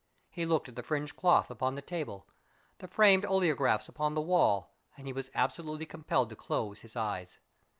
He 0.31 0.47
looked 0.47 0.67
at 0.67 0.75
the 0.75 0.81
fringed 0.81 1.15
cloth 1.15 1.51
upon 1.51 1.75
the 1.75 1.81
table, 1.83 2.27
the 2.79 2.87
framed 2.87 3.23
oleographs 3.23 3.87
upon 3.87 4.15
the 4.15 4.19
wall, 4.21 4.71
and 4.97 5.05
he 5.05 5.13
was 5.13 5.29
absolutely 5.35 5.85
compelled 5.85 6.31
to 6.31 6.35
close 6.35 6.81
his 6.81 6.95
eyes. 6.95 7.39